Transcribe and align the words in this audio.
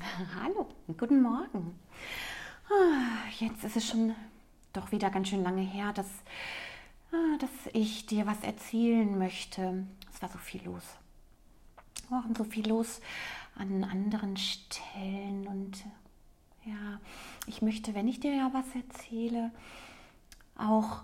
Hallo, 0.00 0.68
guten 0.96 1.22
Morgen. 1.22 1.76
Ah, 2.70 3.28
jetzt 3.40 3.64
ist 3.64 3.76
es 3.76 3.88
schon 3.88 4.14
doch 4.72 4.92
wieder 4.92 5.10
ganz 5.10 5.28
schön 5.28 5.42
lange 5.42 5.62
her, 5.62 5.92
dass, 5.92 6.06
ah, 7.10 7.36
dass 7.40 7.50
ich 7.72 8.06
dir 8.06 8.26
was 8.26 8.42
erzählen 8.42 9.18
möchte. 9.18 9.86
Es 10.12 10.22
war 10.22 10.28
so 10.28 10.38
viel 10.38 10.62
los. 10.64 10.84
War 12.10 12.24
so 12.36 12.44
viel 12.44 12.68
los 12.68 13.00
an 13.56 13.82
anderen 13.82 14.36
Stellen 14.36 15.46
und 15.48 15.84
ja, 16.64 17.00
ich 17.46 17.60
möchte, 17.60 17.94
wenn 17.94 18.06
ich 18.06 18.20
dir 18.20 18.34
ja 18.34 18.50
was 18.52 18.66
erzähle, 18.76 19.50
auch 20.56 21.02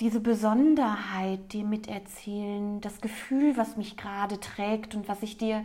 diese 0.00 0.20
Besonderheit 0.20 1.52
dir 1.52 1.64
miterzählen, 1.64 2.80
das 2.80 3.00
Gefühl, 3.00 3.56
was 3.56 3.76
mich 3.76 3.96
gerade 3.96 4.40
trägt 4.40 4.96
und 4.96 5.06
was 5.06 5.22
ich 5.22 5.38
dir 5.38 5.64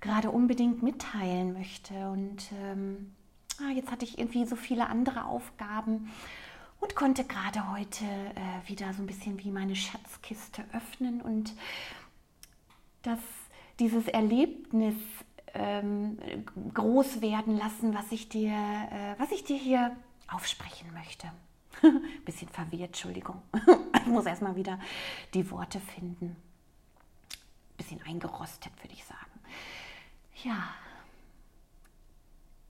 gerade 0.00 0.30
unbedingt 0.30 0.82
mitteilen 0.82 1.52
möchte. 1.52 2.10
Und 2.10 2.52
ähm, 2.62 3.14
ah, 3.60 3.70
jetzt 3.70 3.90
hatte 3.90 4.04
ich 4.04 4.18
irgendwie 4.18 4.44
so 4.46 4.56
viele 4.56 4.88
andere 4.88 5.24
Aufgaben 5.24 6.10
und 6.80 6.94
konnte 6.94 7.24
gerade 7.24 7.70
heute 7.70 8.04
äh, 8.04 8.68
wieder 8.68 8.92
so 8.94 9.02
ein 9.02 9.06
bisschen 9.06 9.42
wie 9.44 9.50
meine 9.50 9.76
Schatzkiste 9.76 10.64
öffnen 10.72 11.20
und 11.20 11.52
das, 13.02 13.18
dieses 13.78 14.08
Erlebnis 14.08 14.94
ähm, 15.54 16.18
groß 16.74 17.20
werden 17.20 17.56
lassen, 17.56 17.94
was 17.94 18.10
ich 18.12 18.28
dir, 18.28 18.52
äh, 18.52 19.18
was 19.18 19.30
ich 19.30 19.44
dir 19.44 19.56
hier 19.56 19.96
aufsprechen 20.28 20.92
möchte. 20.94 21.30
Bisschen 22.24 22.48
verwirrt, 22.48 22.88
Entschuldigung. 22.88 23.42
ich 23.94 24.06
muss 24.06 24.26
erstmal 24.26 24.56
wieder 24.56 24.78
die 25.34 25.50
Worte 25.50 25.80
finden. 25.80 26.36
Bisschen 27.76 28.02
eingerostet, 28.02 28.72
würde 28.82 28.92
ich 28.92 29.04
sagen. 29.04 29.29
Ja. 30.44 30.74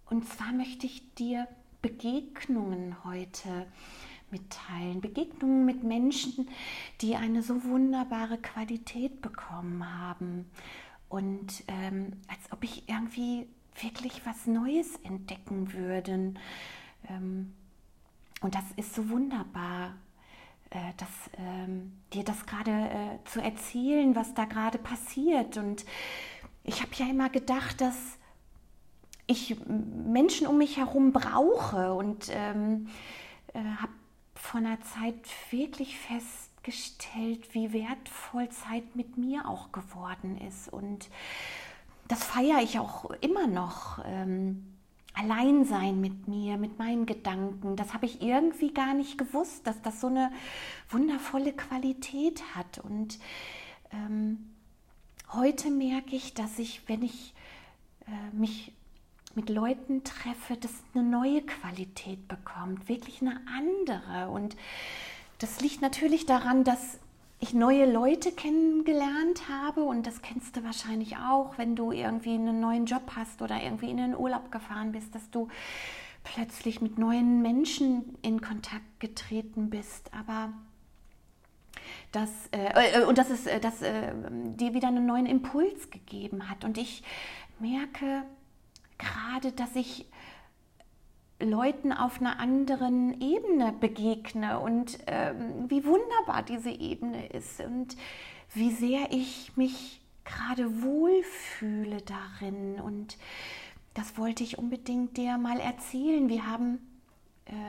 Und 0.07 0.27
zwar 0.29 0.53
möchte 0.53 0.87
ich 0.87 1.15
dir 1.15 1.47
Begegnungen 1.83 3.05
heute 3.05 3.67
mitteilen. 4.31 5.01
Begegnungen 5.01 5.65
mit 5.65 5.83
Menschen, 5.83 6.49
die 7.01 7.17
eine 7.17 7.43
so 7.43 7.65
wunderbare 7.65 8.39
Qualität 8.39 9.23
bekommen 9.23 9.99
haben. 9.99 10.51
Und 11.09 11.65
ähm, 11.69 12.13
als 12.29 12.53
ob 12.53 12.65
ich 12.65 12.89
irgendwie 12.89 13.47
wirklich 13.81 14.25
was 14.25 14.47
Neues 14.47 14.97
entdecken 15.05 15.73
würde. 15.73 16.35
Ähm, 17.09 17.53
und 18.41 18.55
das 18.55 18.65
ist 18.77 18.95
so 18.95 19.09
wunderbar, 19.11 19.95
äh, 20.71 20.93
das, 20.97 21.09
ähm, 21.37 21.93
dir 22.13 22.25
das 22.25 22.47
gerade 22.47 22.71
äh, 22.71 23.25
zu 23.25 23.41
erzählen, 23.41 24.15
was 24.15 24.35
da 24.35 24.45
gerade 24.45 24.79
passiert. 24.79 25.57
Und 25.57 25.85
ich 26.65 26.83
habe 26.83 26.91
ja 26.95 27.07
immer 27.07 27.29
gedacht, 27.29 27.81
dass 27.81 27.97
ich 29.27 29.57
Menschen 29.67 30.47
um 30.47 30.59
mich 30.59 30.77
herum 30.77 31.13
brauche 31.13 31.95
und 31.95 32.29
ähm, 32.31 32.89
äh, 33.55 33.61
habe 33.61 33.93
vor 34.35 34.59
einer 34.59 34.81
Zeit 34.81 35.15
wirklich 35.51 35.97
festgestellt, 35.99 37.55
wie 37.55 37.73
wertvoll 37.73 38.49
Zeit 38.49 38.97
mit 38.97 39.19
mir 39.19 39.49
auch 39.49 39.71
geworden 39.71 40.41
ist. 40.49 40.73
Und 40.73 41.09
das 42.09 42.25
feiere 42.25 42.61
ich 42.63 42.79
auch 42.79 43.11
immer 43.21 43.47
noch. 43.47 44.01
Ähm, 44.05 44.71
allein 45.15 45.65
sein 45.65 46.01
mit 46.01 46.29
mir, 46.29 46.57
mit 46.57 46.79
meinen 46.79 47.07
Gedanken. 47.07 47.77
Das 47.77 47.95
habe 47.95 48.07
ich 48.07 48.23
irgendwie 48.23 48.73
gar 48.73 48.95
nicht 48.95 49.19
gewusst, 49.19 49.67
dass 49.67 49.81
das 49.83 50.01
so 50.01 50.07
eine 50.07 50.33
wundervolle 50.89 51.53
Qualität 51.53 52.43
hat. 52.55 52.79
Und 52.79 53.19
ähm, 53.93 54.50
heute 55.33 55.71
merke 55.71 56.17
ich, 56.17 56.35
dass 56.35 56.59
ich, 56.59 56.83
wenn 56.89 57.03
ich 57.03 57.35
äh, 58.07 58.37
mich 58.37 58.73
mit 59.35 59.49
Leuten 59.49 60.03
treffe, 60.03 60.57
das 60.57 60.73
eine 60.95 61.05
neue 61.05 61.43
Qualität 61.43 62.27
bekommt, 62.27 62.89
wirklich 62.89 63.21
eine 63.21 63.41
andere. 63.57 64.31
Und 64.31 64.57
das 65.39 65.61
liegt 65.61 65.83
natürlich 65.83 66.27
daran, 66.27 66.65
dass 66.65 66.99
ich 67.39 67.55
neue 67.55 67.91
Leute 67.91 68.33
kennengelernt 68.33 69.49
habe 69.49 69.83
und 69.83 70.07
das 70.07 70.21
kennst 70.21 70.57
du 70.57 70.65
wahrscheinlich 70.65 71.17
auch, 71.17 71.57
wenn 71.57 71.75
du 71.75 71.91
irgendwie 71.91 72.35
einen 72.35 72.61
neuen 72.61 72.85
Job 72.85 73.13
hast 73.17 73.41
oder 73.41 73.63
irgendwie 73.63 73.91
in 73.91 73.97
den 73.97 74.15
Urlaub 74.15 74.53
gefahren 74.53 74.93
bist, 74.93 75.15
dass 75.15 75.31
du 75.31 75.49
plötzlich 76.23 76.83
mit 76.83 76.99
neuen 76.99 77.41
Menschen 77.41 78.17
in 78.21 78.43
Kontakt 78.43 79.01
getreten 79.01 79.71
bist. 79.71 80.13
Aber 80.13 80.53
das, 82.13 82.31
äh, 82.53 83.01
äh 83.01 83.05
und 83.05 83.19
dass 83.19 83.31
es 83.31 83.47
äh, 83.47 83.61
dass, 83.61 83.83
äh, 83.83 84.13
dir 84.57 84.75
wieder 84.75 84.89
einen 84.89 85.07
neuen 85.07 85.27
Impuls 85.27 85.91
gegeben 85.91 86.49
hat. 86.49 86.65
Und 86.65 86.79
ich 86.79 87.03
merke 87.59 88.23
gerade, 88.99 89.53
dass 89.53 89.77
ich 89.77 90.07
Leuten 91.41 91.93
auf 91.93 92.21
einer 92.21 92.39
anderen 92.39 93.21
Ebene 93.21 93.73
begegne 93.73 94.61
und 94.61 94.99
ähm, 95.07 95.71
wie 95.71 95.85
wunderbar 95.85 96.43
diese 96.43 96.71
Ebene 96.71 97.29
ist 97.29 97.61
und 97.61 97.97
wie 98.53 98.71
sehr 98.71 99.11
ich 99.11 99.57
mich 99.57 100.01
gerade 100.25 100.83
wohlfühle 100.83 102.03
darin. 102.03 102.81
Und 102.81 103.17
das 103.95 104.19
wollte 104.19 104.43
ich 104.43 104.59
unbedingt 104.59 105.17
dir 105.17 105.39
mal 105.39 105.59
erzählen. 105.61 106.29
Wir 106.29 106.47
haben 106.47 106.79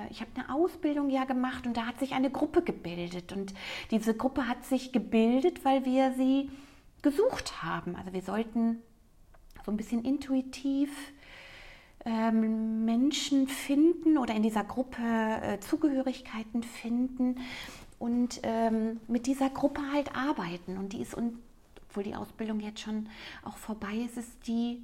ich 0.10 0.22
habe 0.22 0.32
eine 0.36 0.54
Ausbildung 0.54 1.10
ja 1.10 1.26
gemacht 1.26 1.66
und 1.66 1.78
da 1.78 1.86
hat 1.86 2.00
sich 2.00 2.14
eine 2.14 2.30
Gruppe 2.30 2.62
gebildet. 2.62 3.32
Und 3.32 3.54
diese 3.92 4.14
Gruppe 4.14 4.48
hat 4.48 4.66
sich 4.66 4.92
gebildet, 4.92 5.66
weil 5.66 5.86
wir 5.86 6.14
sie 6.14 6.50
gesucht 7.02 7.64
haben. 7.64 7.96
Also 7.96 8.14
wir 8.14 8.22
sollten 8.22 8.82
so 9.66 9.72
ein 9.72 9.78
bisschen 9.78 10.04
intuitiv 10.04 10.90
ähm, 12.06 12.86
Menschen 12.86 13.48
finden 13.48 14.18
oder 14.18 14.34
in 14.34 14.44
dieser 14.44 14.64
Gruppe 14.64 15.02
äh, 15.02 15.60
Zugehörigkeiten 15.60 16.64
finden 16.64 17.40
und 18.00 18.40
ähm, 18.44 19.00
mit 19.08 19.28
dieser 19.28 19.50
Gruppe 19.50 19.82
halt 19.92 20.16
arbeiten. 20.16 20.78
Und 20.78 20.94
die 20.94 21.02
ist, 21.02 21.14
und, 21.14 21.38
obwohl 21.88 22.04
die 22.04 22.16
Ausbildung 22.16 22.60
jetzt 22.60 22.80
schon 22.80 23.08
auch 23.44 23.58
vorbei 23.58 23.96
ist, 24.06 24.18
ist 24.18 24.48
die 24.48 24.82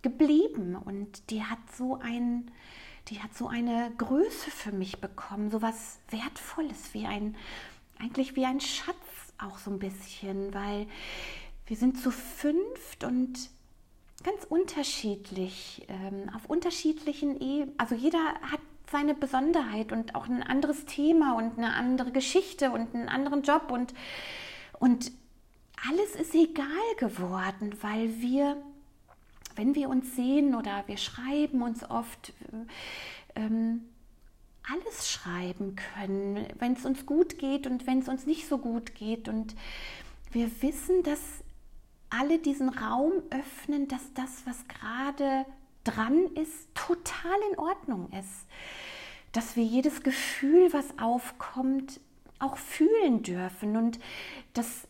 geblieben 0.00 0.76
und 0.76 1.30
die 1.30 1.42
hat 1.42 1.58
so 1.76 1.98
ein, 2.00 2.50
die 3.10 3.22
hat 3.22 3.34
so 3.34 3.48
eine 3.48 3.92
Größe 3.96 4.50
für 4.50 4.72
mich 4.72 5.00
bekommen, 5.00 5.50
so 5.50 5.62
was 5.62 5.98
Wertvolles, 6.10 6.92
wie 6.92 7.06
ein, 7.06 7.36
eigentlich 7.98 8.36
wie 8.36 8.44
ein 8.44 8.60
Schatz 8.60 8.96
auch 9.38 9.58
so 9.58 9.70
ein 9.70 9.78
bisschen, 9.78 10.52
weil 10.52 10.86
wir 11.66 11.76
sind 11.76 12.00
zu 12.00 12.10
fünft 12.10 13.04
und 13.04 13.50
ganz 14.24 14.44
unterschiedlich, 14.48 15.86
ähm, 15.88 16.30
auf 16.34 16.46
unterschiedlichen 16.46 17.40
Ebenen. 17.40 17.74
Also 17.78 17.94
jeder 17.94 18.34
hat 18.42 18.60
seine 18.90 19.14
Besonderheit 19.14 19.92
und 19.92 20.14
auch 20.14 20.26
ein 20.26 20.42
anderes 20.42 20.86
Thema 20.86 21.36
und 21.36 21.58
eine 21.58 21.74
andere 21.74 22.10
Geschichte 22.10 22.70
und 22.70 22.94
einen 22.94 23.08
anderen 23.08 23.42
Job 23.42 23.70
und, 23.70 23.94
und 24.78 25.12
alles 25.88 26.14
ist 26.16 26.34
egal 26.34 26.66
geworden, 26.98 27.76
weil 27.82 28.20
wir, 28.20 28.56
wenn 29.58 29.74
wir 29.74 29.88
uns 29.88 30.14
sehen 30.14 30.54
oder 30.54 30.84
wir 30.86 30.96
schreiben 30.96 31.62
uns 31.62 31.82
oft, 31.90 32.32
ähm, 33.34 33.82
alles 34.72 35.10
schreiben 35.10 35.74
können, 35.94 36.46
wenn 36.60 36.74
es 36.74 36.84
uns 36.84 37.04
gut 37.06 37.38
geht 37.38 37.66
und 37.66 37.86
wenn 37.86 37.98
es 37.98 38.08
uns 38.08 38.24
nicht 38.24 38.46
so 38.46 38.58
gut 38.58 38.94
geht. 38.94 39.28
Und 39.28 39.56
wir 40.30 40.48
wissen, 40.62 41.02
dass 41.02 41.20
alle 42.08 42.38
diesen 42.38 42.68
Raum 42.68 43.14
öffnen, 43.30 43.88
dass 43.88 44.12
das, 44.14 44.46
was 44.46 44.64
gerade 44.68 45.44
dran 45.82 46.26
ist, 46.36 46.72
total 46.74 47.38
in 47.50 47.58
Ordnung 47.58 48.10
ist. 48.12 48.46
Dass 49.32 49.56
wir 49.56 49.64
jedes 49.64 50.04
Gefühl, 50.04 50.72
was 50.72 50.98
aufkommt, 51.00 51.98
auch 52.38 52.56
fühlen 52.56 53.24
dürfen. 53.24 53.76
Und 53.76 53.98
das 54.54 54.66
ist 54.66 54.88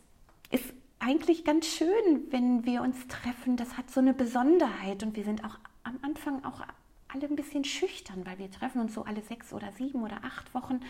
eigentlich 1.09 1.43
ganz 1.43 1.65
schön, 1.65 2.27
wenn 2.29 2.65
wir 2.65 2.83
uns 2.83 3.07
treffen. 3.07 3.57
Das 3.57 3.77
hat 3.77 3.89
so 3.89 3.99
eine 3.99 4.13
Besonderheit. 4.13 5.01
Und 5.01 5.15
wir 5.15 5.23
sind 5.23 5.43
auch 5.43 5.57
am 5.83 5.97
Anfang 6.03 6.45
auch 6.45 6.61
alle 7.07 7.25
ein 7.25 7.35
bisschen 7.35 7.63
schüchtern, 7.63 8.23
weil 8.25 8.37
wir 8.37 8.51
treffen 8.51 8.79
uns 8.79 8.93
so 8.93 9.03
alle 9.03 9.23
sechs 9.23 9.51
oder 9.51 9.71
sieben 9.71 10.03
oder 10.03 10.23
acht 10.23 10.53
Wochen 10.53 10.81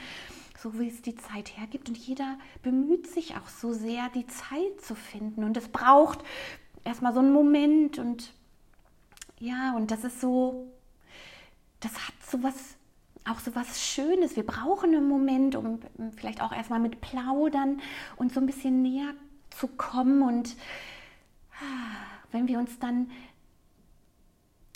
so 0.62 0.78
wie 0.78 0.90
es 0.90 1.02
die 1.02 1.16
Zeit 1.16 1.58
hergibt. 1.58 1.88
Und 1.88 1.98
jeder 1.98 2.38
bemüht 2.64 3.08
sich 3.08 3.38
auch 3.38 3.48
so 3.48 3.72
sehr, 3.72 4.10
die 4.10 4.28
Zeit 4.28 4.82
zu 4.82 4.94
finden. 4.94 5.46
Und 5.46 5.56
es 5.56 5.70
braucht 5.70 6.20
erstmal 6.84 7.14
so 7.14 7.20
einen 7.20 7.32
Moment. 7.32 7.98
Und 7.98 8.34
ja, 9.40 9.74
und 9.78 9.92
das 9.92 10.04
ist 10.04 10.20
so, 10.20 10.68
das 11.80 11.94
hat 11.94 12.16
so 12.30 12.44
was, 12.44 12.76
auch 13.24 13.40
so 13.40 13.56
was 13.56 13.82
Schönes. 13.82 14.36
Wir 14.36 14.46
brauchen 14.46 14.94
einen 14.94 15.08
Moment, 15.08 15.56
um 15.56 15.80
vielleicht 16.18 16.42
auch 16.42 16.52
erstmal 16.52 16.82
mit 16.82 17.00
Plaudern 17.00 17.80
und 18.18 18.34
so 18.34 18.42
ein 18.42 18.46
bisschen 18.46 18.82
näher 18.82 19.14
zu 19.52 19.68
kommen. 19.68 20.22
Und 20.22 20.56
ah, 21.62 21.96
wenn 22.32 22.48
wir 22.48 22.60
uns 22.60 22.80
dann 22.80 23.10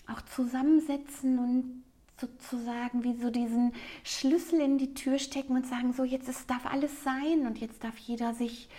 auch 0.07 0.21
zusammensetzen 0.21 1.39
und 1.39 1.83
sozusagen 2.19 3.03
wie 3.03 3.15
so 3.15 3.29
diesen 3.29 3.73
Schlüssel 4.03 4.61
in 4.61 4.77
die 4.77 4.93
Tür 4.93 5.19
stecken 5.19 5.55
und 5.55 5.65
sagen, 5.65 5.93
so 5.93 6.03
jetzt 6.03 6.29
es 6.29 6.45
darf 6.45 6.65
alles 6.65 7.03
sein 7.03 7.45
und 7.47 7.59
jetzt 7.59 7.83
darf 7.83 7.97
jeder 7.97 8.33
sich 8.33 8.69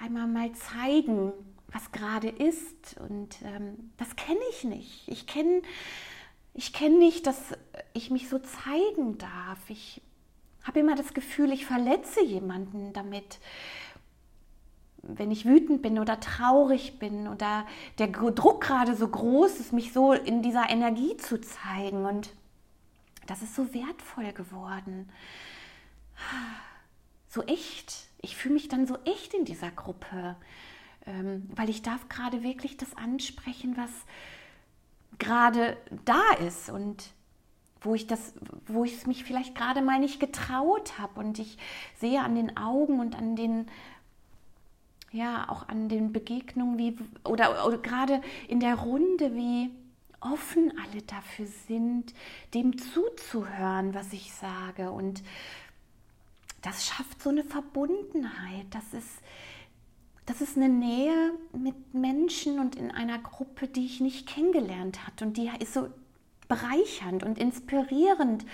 einmal 0.00 0.26
mal 0.26 0.52
zeigen, 0.52 1.32
was 1.72 1.92
gerade 1.92 2.28
ist. 2.28 2.96
Und 3.00 3.36
ähm, 3.42 3.90
das 3.96 4.16
kenne 4.16 4.40
ich 4.50 4.64
nicht. 4.64 5.08
Ich 5.08 5.26
kenne 5.26 5.62
ich 6.54 6.72
kenn 6.72 6.98
nicht, 6.98 7.26
dass 7.26 7.38
ich 7.92 8.10
mich 8.10 8.28
so 8.28 8.38
zeigen 8.38 9.18
darf. 9.18 9.58
Ich 9.68 10.00
habe 10.64 10.80
immer 10.80 10.96
das 10.96 11.14
Gefühl, 11.14 11.52
ich 11.52 11.66
verletze 11.66 12.22
jemanden 12.24 12.92
damit. 12.92 13.38
Wenn 15.08 15.30
ich 15.30 15.44
wütend 15.44 15.82
bin 15.82 15.98
oder 15.98 16.20
traurig 16.20 16.98
bin 16.98 17.28
oder 17.28 17.66
der 17.98 18.08
Druck 18.08 18.62
gerade 18.62 18.94
so 18.94 19.08
groß 19.08 19.58
ist, 19.58 19.72
mich 19.72 19.92
so 19.92 20.12
in 20.12 20.42
dieser 20.42 20.70
Energie 20.70 21.16
zu 21.16 21.40
zeigen. 21.40 22.04
Und 22.04 22.30
das 23.26 23.42
ist 23.42 23.54
so 23.54 23.74
wertvoll 23.74 24.32
geworden. 24.32 25.08
So 27.28 27.42
echt. 27.42 28.06
Ich 28.20 28.36
fühle 28.36 28.54
mich 28.54 28.68
dann 28.68 28.86
so 28.86 28.96
echt 29.04 29.34
in 29.34 29.44
dieser 29.44 29.70
Gruppe 29.70 30.36
ähm, 31.08 31.48
weil 31.54 31.70
ich 31.70 31.82
darf 31.82 32.08
gerade 32.08 32.42
wirklich 32.42 32.76
das 32.76 32.96
ansprechen, 32.96 33.76
was 33.76 33.90
gerade 35.18 35.76
da 36.04 36.22
ist 36.46 36.70
und 36.70 37.10
wo 37.80 37.94
ich 37.94 38.06
das, 38.06 38.34
wo 38.66 38.84
ich 38.84 38.94
es 38.94 39.06
mich 39.06 39.24
vielleicht 39.24 39.54
gerade 39.54 39.82
mal 39.82 40.00
nicht 40.00 40.20
getraut 40.20 40.98
habe 40.98 41.20
und 41.20 41.38
ich 41.38 41.56
sehe 41.96 42.20
an 42.20 42.34
den 42.34 42.56
Augen 42.56 43.00
und 43.00 43.16
an 43.16 43.36
den 43.36 43.66
ja 45.12 45.48
auch 45.48 45.68
an 45.68 45.88
den 45.88 46.12
Begegnungen 46.12 46.78
wie 46.78 46.96
oder, 47.24 47.66
oder 47.66 47.78
gerade 47.78 48.20
in 48.46 48.60
der 48.60 48.74
Runde 48.74 49.34
wie 49.34 49.70
offen 50.20 50.72
alle 50.78 51.02
dafür 51.02 51.46
sind, 51.46 52.12
dem 52.54 52.76
zuzuhören, 52.76 53.94
was 53.94 54.12
ich 54.12 54.32
sage 54.32 54.90
und 54.90 55.22
das 56.62 56.86
schafft 56.86 57.22
so 57.22 57.30
eine 57.30 57.44
Verbundenheit. 57.44 58.66
Das 58.70 58.92
ist 58.92 59.22
das 60.28 60.42
ist 60.42 60.58
eine 60.58 60.68
Nähe 60.68 61.32
mit 61.54 61.94
Menschen 61.94 62.58
und 62.58 62.76
in 62.76 62.90
einer 62.90 63.18
Gruppe, 63.18 63.66
die 63.66 63.86
ich 63.86 64.00
nicht 64.00 64.26
kennengelernt 64.26 65.06
hatte. 65.06 65.24
Und 65.24 65.38
die 65.38 65.50
ist 65.58 65.72
so 65.72 65.88
bereichernd 66.48 67.22
und 67.22 67.38
inspirierend 67.38 68.44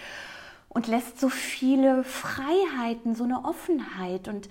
und 0.68 0.86
lässt 0.86 1.18
so 1.18 1.28
viele 1.28 2.04
Freiheiten, 2.04 3.16
so 3.16 3.24
eine 3.24 3.44
Offenheit. 3.44 4.28
Und 4.28 4.48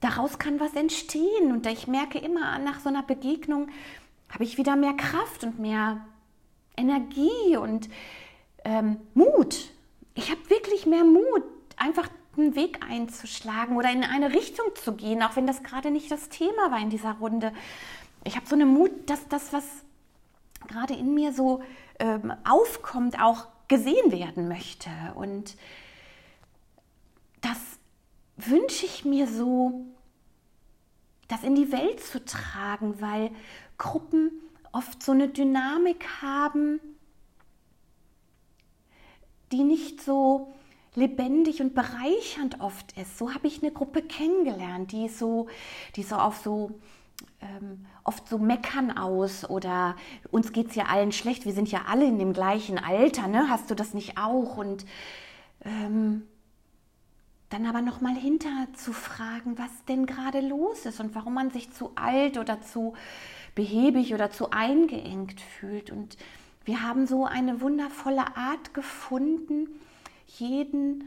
daraus 0.00 0.38
kann 0.38 0.60
was 0.60 0.74
entstehen. 0.74 1.52
Und 1.52 1.66
ich 1.66 1.86
merke 1.86 2.18
immer 2.18 2.58
nach 2.58 2.80
so 2.80 2.88
einer 2.88 3.02
Begegnung, 3.02 3.68
habe 4.30 4.44
ich 4.44 4.58
wieder 4.58 4.76
mehr 4.76 4.94
Kraft 4.94 5.44
und 5.44 5.58
mehr 5.58 6.04
Energie 6.76 7.56
und 7.56 7.88
ähm, 8.64 8.96
Mut. 9.14 9.70
Ich 10.14 10.30
habe 10.30 10.50
wirklich 10.50 10.86
mehr 10.86 11.04
Mut, 11.04 11.44
einfach 11.76 12.08
einen 12.36 12.56
Weg 12.56 12.80
einzuschlagen 12.88 13.76
oder 13.76 13.90
in 13.92 14.02
eine 14.04 14.32
Richtung 14.32 14.66
zu 14.74 14.94
gehen, 14.94 15.22
auch 15.22 15.36
wenn 15.36 15.46
das 15.46 15.62
gerade 15.62 15.90
nicht 15.90 16.10
das 16.10 16.28
Thema 16.28 16.70
war 16.70 16.80
in 16.80 16.90
dieser 16.90 17.12
Runde. 17.12 17.52
Ich 18.24 18.36
habe 18.36 18.46
so 18.46 18.54
eine 18.54 18.66
Mut, 18.66 18.90
dass 19.06 19.28
das, 19.28 19.52
was 19.52 19.64
gerade 20.66 20.94
in 20.94 21.14
mir 21.14 21.32
so 21.32 21.62
ähm, 21.98 22.32
aufkommt, 22.48 23.20
auch 23.20 23.46
gesehen 23.68 24.12
werden 24.12 24.48
möchte. 24.48 24.90
Und 25.14 25.56
wünsche 28.36 28.86
ich 28.86 29.04
mir 29.04 29.26
so, 29.26 29.86
das 31.28 31.42
in 31.42 31.54
die 31.54 31.72
Welt 31.72 32.00
zu 32.00 32.24
tragen, 32.24 33.00
weil 33.00 33.30
Gruppen 33.78 34.30
oft 34.72 35.02
so 35.02 35.12
eine 35.12 35.28
Dynamik 35.28 36.04
haben, 36.20 36.80
die 39.52 39.62
nicht 39.62 40.02
so 40.02 40.52
lebendig 40.94 41.60
und 41.60 41.74
bereichernd 41.74 42.60
oft 42.60 42.96
ist. 42.98 43.18
So 43.18 43.34
habe 43.34 43.46
ich 43.46 43.62
eine 43.62 43.72
Gruppe 43.72 44.02
kennengelernt, 44.02 44.92
die 44.92 45.08
so, 45.08 45.48
die 45.96 46.02
so 46.02 46.16
auf 46.16 46.38
so 46.38 46.72
ähm, 47.40 47.86
oft 48.04 48.28
so 48.28 48.38
meckern 48.38 48.96
aus 48.96 49.48
oder 49.48 49.96
uns 50.30 50.52
geht 50.52 50.70
es 50.70 50.74
ja 50.74 50.86
allen 50.86 51.12
schlecht, 51.12 51.46
wir 51.46 51.52
sind 51.52 51.70
ja 51.70 51.82
alle 51.88 52.04
in 52.04 52.18
dem 52.18 52.32
gleichen 52.32 52.78
Alter, 52.78 53.28
ne? 53.28 53.48
Hast 53.48 53.70
du 53.70 53.74
das 53.74 53.94
nicht 53.94 54.18
auch? 54.18 54.56
Und 54.56 54.84
ähm, 55.64 56.26
dann 57.54 57.66
aber 57.66 57.82
nochmal 57.82 58.16
fragen, 58.92 59.56
was 59.58 59.70
denn 59.86 60.06
gerade 60.06 60.40
los 60.40 60.86
ist 60.86 60.98
und 60.98 61.14
warum 61.14 61.34
man 61.34 61.50
sich 61.50 61.72
zu 61.72 61.92
alt 61.94 62.36
oder 62.36 62.60
zu 62.60 62.94
behäbig 63.54 64.12
oder 64.12 64.30
zu 64.30 64.50
eingeengt 64.50 65.40
fühlt. 65.40 65.92
Und 65.92 66.16
wir 66.64 66.82
haben 66.82 67.06
so 67.06 67.24
eine 67.24 67.60
wundervolle 67.60 68.36
Art 68.36 68.74
gefunden, 68.74 69.68
jeden 70.26 71.04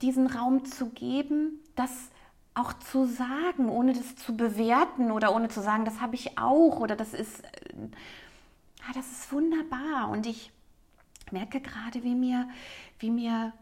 diesen 0.00 0.28
Raum 0.28 0.64
zu 0.64 0.90
geben, 0.90 1.58
das 1.74 1.90
auch 2.54 2.72
zu 2.74 3.06
sagen, 3.06 3.68
ohne 3.68 3.92
das 3.92 4.14
zu 4.14 4.36
bewerten 4.36 5.10
oder 5.10 5.34
ohne 5.34 5.48
zu 5.48 5.60
sagen, 5.60 5.84
das 5.84 6.00
habe 6.00 6.14
ich 6.14 6.38
auch 6.38 6.78
oder 6.78 6.94
das 6.94 7.14
ist, 7.14 7.40
äh, 7.40 7.48
ja, 8.86 8.92
das 8.94 9.10
ist 9.10 9.32
wunderbar. 9.32 10.08
Und 10.10 10.26
ich 10.26 10.52
merke 11.32 11.60
gerade, 11.60 12.04
wie 12.04 12.14
mir, 12.14 12.48
wie 13.00 13.10
mir 13.10 13.52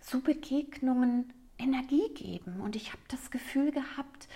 so 0.00 0.20
Begegnungen 0.20 1.32
Energie 1.58 2.08
geben. 2.14 2.60
Und 2.60 2.76
ich 2.76 2.88
habe 2.88 3.02
das 3.08 3.30
Gefühl 3.30 3.70
gehabt, 3.70 4.28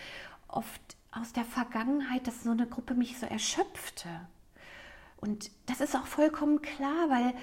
oft 0.48 0.80
aus 1.10 1.32
der 1.32 1.44
Vergangenheit, 1.44 2.26
dass 2.26 2.42
so 2.42 2.50
eine 2.50 2.66
Gruppe 2.66 2.94
mich 2.94 3.18
so 3.18 3.26
erschöpfte. 3.26 4.08
Und 5.16 5.50
das 5.66 5.80
ist 5.80 5.96
auch 5.96 6.06
vollkommen 6.06 6.62
klar, 6.62 7.10
weil 7.10 7.34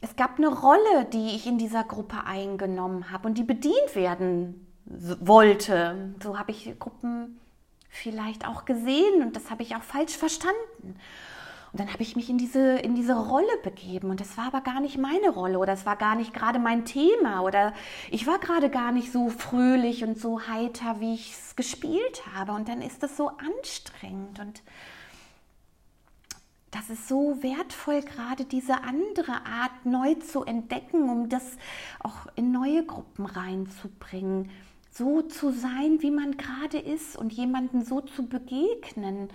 es 0.00 0.16
gab 0.16 0.38
eine 0.38 0.48
Rolle, 0.48 1.06
die 1.12 1.34
ich 1.34 1.46
in 1.46 1.58
dieser 1.58 1.84
Gruppe 1.84 2.24
eingenommen 2.24 3.10
habe 3.10 3.28
und 3.28 3.38
die 3.38 3.44
bedient 3.44 3.94
werden 3.94 4.66
wollte. 4.84 6.14
So 6.22 6.38
habe 6.38 6.52
ich 6.52 6.78
Gruppen 6.78 7.40
vielleicht 7.88 8.46
auch 8.46 8.64
gesehen 8.64 9.22
und 9.22 9.34
das 9.34 9.50
habe 9.50 9.62
ich 9.62 9.74
auch 9.74 9.82
falsch 9.82 10.16
verstanden. 10.16 10.96
Und 11.76 11.80
dann 11.80 11.92
habe 11.92 12.02
ich 12.02 12.16
mich 12.16 12.30
in 12.30 12.38
diese, 12.38 12.78
in 12.78 12.94
diese 12.94 13.12
Rolle 13.12 13.54
begeben 13.62 14.08
und 14.08 14.18
das 14.18 14.38
war 14.38 14.46
aber 14.46 14.62
gar 14.62 14.80
nicht 14.80 14.96
meine 14.96 15.28
Rolle 15.28 15.58
oder 15.58 15.74
es 15.74 15.84
war 15.84 15.96
gar 15.96 16.14
nicht 16.14 16.32
gerade 16.32 16.58
mein 16.58 16.86
Thema 16.86 17.42
oder 17.42 17.74
ich 18.10 18.26
war 18.26 18.38
gerade 18.38 18.70
gar 18.70 18.92
nicht 18.92 19.12
so 19.12 19.28
fröhlich 19.28 20.02
und 20.02 20.18
so 20.18 20.48
heiter, 20.48 21.00
wie 21.00 21.12
ich 21.12 21.32
es 21.32 21.54
gespielt 21.54 22.22
habe. 22.34 22.52
Und 22.52 22.70
dann 22.70 22.80
ist 22.80 23.02
das 23.02 23.18
so 23.18 23.28
anstrengend 23.28 24.38
und 24.38 24.62
das 26.70 26.88
ist 26.88 27.08
so 27.08 27.42
wertvoll, 27.42 28.00
gerade 28.00 28.46
diese 28.46 28.82
andere 28.82 29.32
Art 29.44 29.84
neu 29.84 30.14
zu 30.14 30.44
entdecken, 30.44 31.10
um 31.10 31.28
das 31.28 31.58
auch 32.02 32.26
in 32.36 32.52
neue 32.52 32.86
Gruppen 32.86 33.26
reinzubringen. 33.26 34.48
So 34.90 35.20
zu 35.20 35.52
sein, 35.52 35.98
wie 36.00 36.10
man 36.10 36.38
gerade 36.38 36.78
ist 36.78 37.18
und 37.18 37.34
jemanden 37.34 37.84
so 37.84 38.00
zu 38.00 38.26
begegnen, 38.26 39.28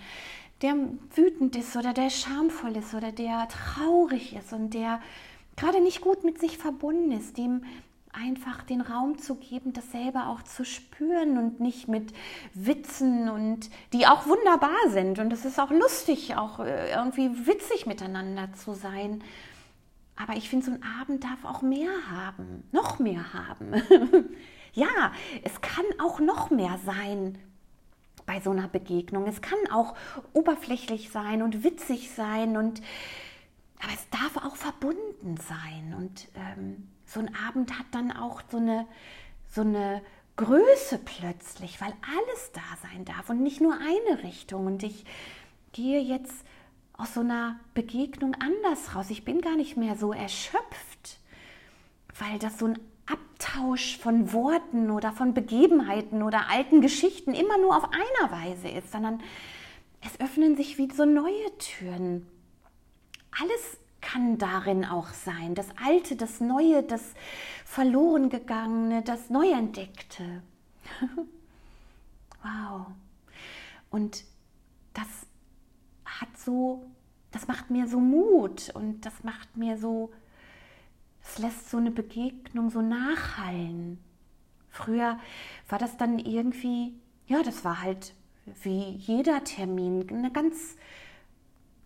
der 0.62 0.76
wütend 1.16 1.56
ist 1.56 1.76
oder 1.76 1.94
der 1.94 2.10
schamvoll 2.10 2.78
ist 2.78 2.94
oder 2.94 3.12
der 3.12 3.48
traurig 3.48 4.36
ist 4.36 4.54
und 4.54 4.74
der 4.74 5.02
gerade 5.56 5.82
nicht 5.82 6.02
gut 6.02 6.24
mit 6.24 6.40
sich 6.40 6.58
verbunden 6.58 7.12
ist, 7.12 7.38
dem 7.38 7.64
einfach 8.14 8.64
den 8.64 8.82
Raum 8.82 9.18
zu 9.18 9.36
geben, 9.36 9.74
das 9.74 9.92
selber 9.92 10.28
auch 10.28 10.42
zu 10.44 10.66
spüren 10.66 11.38
und 11.38 11.60
nicht 11.60 11.88
mit 11.88 12.14
Witzen 12.54 13.30
und 13.30 13.70
die 13.94 14.06
auch 14.06 14.28
wunderbar 14.28 14.90
sind. 14.90 15.20
Und 15.20 15.32
es 15.32 15.46
ist 15.46 15.60
auch 15.60 15.72
lustig, 15.72 16.36
auch 16.36 16.60
äh, 16.60 16.92
irgendwie 16.92 17.48
witzig 17.48 17.86
miteinander 17.86 18.52
zu 18.54 18.74
sein. 18.74 19.24
Aber 20.18 20.36
ich 20.36 20.50
finde, 20.50 20.66
so 20.66 20.72
ein 20.74 20.84
Abend 21.02 21.24
darf 21.24 21.46
auch 21.46 21.62
mehr 21.62 21.90
haben, 22.12 22.68
noch 22.74 23.00
mehr 23.00 23.34
haben. 23.34 23.82
ja, 24.74 25.14
es 25.44 25.62
kann 25.62 25.86
auch 26.00 26.20
noch 26.20 26.50
mehr 26.50 26.78
sein 26.86 27.38
bei 28.26 28.40
so 28.40 28.52
einer 28.52 28.68
Begegnung. 28.68 29.28
Es 29.28 29.42
kann 29.42 29.60
auch 29.72 29.96
oberflächlich 30.34 31.12
sein 31.12 31.42
und 31.42 31.64
witzig 31.64 32.12
sein 32.12 32.58
und 32.58 32.82
aber 33.84 33.94
es 33.94 34.10
darf 34.12 34.38
auch 34.46 34.56
verbunden 34.56 35.38
sein 35.38 35.96
und 35.98 36.28
ähm, 36.36 36.88
so 37.06 37.20
ein 37.20 37.34
Abend 37.48 37.78
hat 37.78 37.88
dann 37.92 38.12
auch 38.12 38.42
so 38.50 38.58
eine, 38.58 38.86
so 39.50 39.62
eine 39.62 40.02
Größe 40.38 41.00
plötzlich, 41.04 41.82
weil 41.82 41.94
alles 42.16 42.52
da 42.54 42.62
sein 42.90 43.06
darf 43.06 43.30
und 43.30 43.42
nicht 43.42 43.60
nur 43.60 43.74
eine 43.74 44.24
Richtung. 44.24 44.68
Und 44.68 44.84
ich 44.84 45.06
gehe 45.74 46.00
jetzt 46.00 46.46
aus 46.94 47.16
so 47.16 47.22
einer 47.22 47.60
Begegnung 47.74 48.36
anders 48.36 48.96
raus. 48.96 49.10
Ich 49.10 49.26
bin 49.26 49.42
gar 49.42 49.56
nicht 49.56 49.78
mehr 49.78 49.96
so 49.96 50.14
erschöpft, 50.14 51.20
weil 52.20 52.40
das 52.40 52.60
so 52.60 52.68
ein 52.68 52.80
Abtausch 53.52 53.98
von 53.98 54.34
Worten 54.34 54.92
oder 54.92 55.12
von 55.12 55.34
Begebenheiten 55.34 56.24
oder 56.24 56.50
alten 56.50 56.82
Geschichten 56.82 57.34
immer 57.34 57.58
nur 57.58 57.76
auf 57.76 57.90
einer 57.92 58.32
Weise 58.32 58.70
ist, 58.70 58.92
sondern 58.92 59.22
es 60.02 60.20
öffnen 60.20 60.56
sich 60.56 60.78
wie 60.78 60.92
so 60.92 61.06
neue 61.06 61.58
Türen. 61.58 62.28
Alles 63.40 63.78
kann 64.02 64.38
darin 64.38 64.86
auch 64.86 65.10
sein. 65.10 65.56
Das 65.56 65.68
Alte, 65.84 66.16
das 66.16 66.40
Neue, 66.40 66.84
das 66.84 67.14
Verloren 67.66 68.30
gegangene, 68.30 69.04
das 69.04 69.30
Neuentdeckte. 69.30 70.42
wow. 72.44 72.88
Und 73.90 74.24
das 74.94 75.08
hat 76.06 76.36
so, 76.38 76.86
das 77.32 77.48
macht 77.48 77.70
mir 77.70 77.88
so 77.88 78.00
Mut 78.00 78.72
und 78.74 79.06
das 79.06 79.24
macht 79.24 79.56
mir 79.56 79.78
so, 79.78 80.12
es 81.24 81.40
lässt 81.40 81.70
so 81.70 81.78
eine 81.78 81.92
Begegnung 81.92 82.70
so 82.70 82.82
nachhallen. 82.82 84.00
Früher 84.70 85.20
war 85.70 85.80
das 85.80 85.98
dann 85.98 86.20
irgendwie, 86.20 86.94
ja, 87.28 87.44
das 87.44 87.64
war 87.66 87.82
halt 87.82 88.14
wie 88.64 88.96
jeder 88.98 89.44
Termin, 89.44 90.08
eine 90.10 90.32
ganz, 90.32 90.76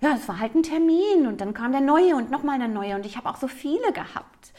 ja, 0.02 0.16
es 0.16 0.28
war 0.28 0.40
halt 0.40 0.56
ein 0.56 0.64
Termin 0.64 1.28
und 1.28 1.42
dann 1.42 1.54
kam 1.54 1.72
der 1.72 1.82
neue 1.82 2.16
und 2.16 2.32
nochmal 2.32 2.60
der 2.60 2.68
neue 2.68 2.96
und 2.96 3.06
ich 3.06 3.18
habe 3.18 3.30
auch 3.30 3.38
so 3.38 3.48
viele 3.48 3.92
gehabt. 3.92 4.54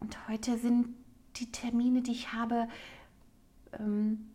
Und 0.00 0.16
heute 0.28 0.58
sind 0.58 0.94
die 1.36 1.50
Termine, 1.50 2.02
die 2.02 2.12
ich 2.12 2.32
habe, 2.32 2.68
ähm, 3.78 4.30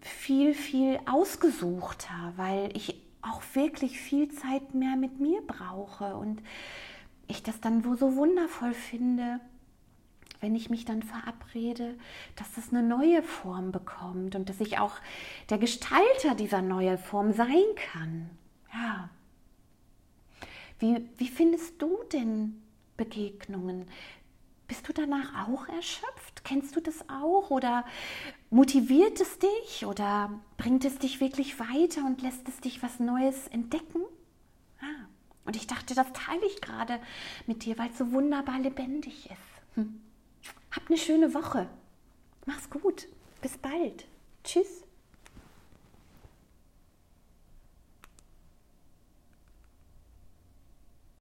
viel, 0.00 0.54
viel 0.54 0.98
ausgesuchter, 1.06 2.32
weil 2.36 2.74
ich 2.76 3.00
auch 3.22 3.42
wirklich 3.52 3.98
viel 4.00 4.30
Zeit 4.30 4.74
mehr 4.74 4.96
mit 4.96 5.20
mir 5.20 5.42
brauche 5.46 6.16
und 6.16 6.42
ich 7.30 7.42
das 7.42 7.60
dann 7.60 7.82
so 7.82 8.16
wundervoll 8.16 8.74
finde, 8.74 9.40
wenn 10.40 10.54
ich 10.54 10.70
mich 10.70 10.84
dann 10.84 11.02
verabrede, 11.02 11.96
dass 12.36 12.52
das 12.54 12.70
eine 12.70 12.82
neue 12.82 13.22
Form 13.22 13.72
bekommt 13.72 14.34
und 14.34 14.48
dass 14.48 14.60
ich 14.60 14.78
auch 14.78 14.94
der 15.50 15.58
Gestalter 15.58 16.34
dieser 16.36 16.62
neuen 16.62 16.98
Form 16.98 17.32
sein 17.32 17.64
kann. 17.92 18.30
Ja. 18.72 19.10
Wie, 20.78 21.06
wie 21.18 21.28
findest 21.28 21.80
du 21.80 21.98
denn 22.12 22.62
Begegnungen? 22.96 23.86
Bist 24.66 24.88
du 24.88 24.92
danach 24.92 25.48
auch 25.48 25.68
erschöpft? 25.68 26.44
Kennst 26.44 26.74
du 26.76 26.80
das 26.80 27.04
auch? 27.08 27.50
Oder 27.50 27.84
motiviert 28.50 29.20
es 29.20 29.38
dich? 29.38 29.84
Oder 29.84 30.30
bringt 30.56 30.84
es 30.84 30.98
dich 30.98 31.20
wirklich 31.20 31.58
weiter 31.58 32.06
und 32.06 32.22
lässt 32.22 32.48
es 32.48 32.60
dich 32.60 32.82
was 32.82 32.98
Neues 32.98 33.48
entdecken? 33.48 34.00
Und 35.50 35.56
ich 35.56 35.66
dachte, 35.66 35.96
das 35.96 36.06
teile 36.12 36.46
ich 36.46 36.60
gerade 36.60 37.00
mit 37.48 37.64
dir, 37.64 37.76
weil 37.76 37.90
es 37.90 37.98
so 37.98 38.12
wunderbar 38.12 38.60
lebendig 38.60 39.26
ist. 39.26 39.74
Hm. 39.74 40.00
Hab 40.70 40.86
eine 40.86 40.96
schöne 40.96 41.34
Woche. 41.34 41.68
Mach's 42.46 42.70
gut. 42.70 43.08
Bis 43.42 43.58
bald. 43.58 44.06
Tschüss. 44.44 44.84